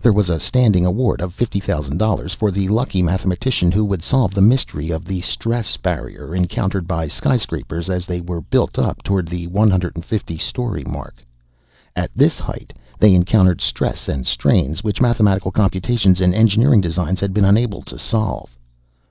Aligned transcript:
There 0.00 0.14
was 0.14 0.30
a 0.30 0.40
standing 0.40 0.86
award 0.86 1.20
of 1.20 1.36
$50,000 1.36 2.34
for 2.34 2.50
the 2.50 2.66
lucky 2.68 3.02
mathematician 3.02 3.70
who 3.70 3.84
would 3.84 4.02
solve 4.02 4.32
the 4.32 4.40
mystery 4.40 4.88
of 4.90 5.04
the 5.04 5.20
"stress 5.20 5.76
barrier" 5.76 6.34
encountered 6.34 6.88
by 6.88 7.08
skyscrapers 7.08 7.90
as 7.90 8.06
they 8.06 8.22
were 8.22 8.40
built 8.40 8.78
up 8.78 9.02
toward 9.02 9.28
the 9.28 9.46
150 9.48 10.38
story 10.38 10.84
mark. 10.84 11.16
At 11.94 12.10
this 12.16 12.38
height, 12.38 12.72
they 12.98 13.12
encountered 13.12 13.60
stress 13.60 14.08
and 14.08 14.26
strains 14.26 14.82
which 14.82 15.02
mathematical 15.02 15.50
computations 15.50 16.22
and 16.22 16.34
engineering 16.34 16.80
designs 16.80 17.20
had 17.20 17.34
been 17.34 17.44
unable 17.44 17.82
to 17.82 17.98
solve. 17.98 18.56